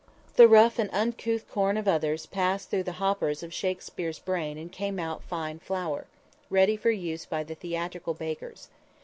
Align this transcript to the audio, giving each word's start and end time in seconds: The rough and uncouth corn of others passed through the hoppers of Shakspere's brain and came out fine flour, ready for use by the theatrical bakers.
The 0.35 0.47
rough 0.47 0.79
and 0.79 0.89
uncouth 0.91 1.47
corn 1.51 1.77
of 1.77 1.87
others 1.87 2.25
passed 2.25 2.71
through 2.71 2.81
the 2.85 2.93
hoppers 2.93 3.43
of 3.43 3.53
Shakspere's 3.53 4.17
brain 4.17 4.57
and 4.57 4.71
came 4.71 4.97
out 4.97 5.21
fine 5.21 5.59
flour, 5.59 6.07
ready 6.49 6.75
for 6.75 6.89
use 6.89 7.27
by 7.27 7.43
the 7.43 7.53
theatrical 7.53 8.15
bakers. 8.15 8.69